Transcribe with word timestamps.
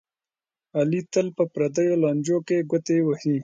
علي 0.79 1.01
تل 1.13 1.27
په 1.37 1.43
پردیو 1.53 1.99
لانجو 2.03 2.37
کې 2.47 2.57
ګوتې 2.69 2.97
وهي. 3.07 3.35